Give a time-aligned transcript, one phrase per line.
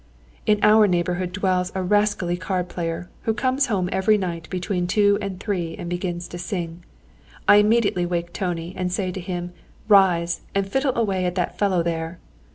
[0.47, 5.19] "In our neighbourhood dwells a rascally card player, who comes home every night between two
[5.21, 6.83] and three, and begins to sing.
[7.47, 9.53] I immediately wake Tony and say to him,
[9.87, 12.17] 'Rise, and fiddle away at that fellow there!'